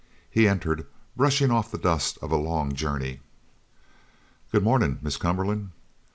He 0.31 0.47
entered, 0.47 0.87
brushing 1.15 1.51
off 1.51 1.69
the 1.69 1.77
dust 1.77 2.17
of 2.23 2.31
a 2.31 2.35
long 2.35 2.73
journey. 2.73 3.19
"Good 4.51 4.63
mornin', 4.63 4.97
Miss 5.03 5.15
Cumberland." 5.17 5.73